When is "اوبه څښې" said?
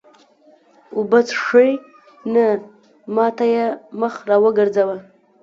0.95-1.69